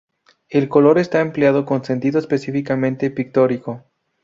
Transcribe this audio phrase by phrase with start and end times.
[0.49, 3.83] El color está empleado con sentido específicamente pictórico.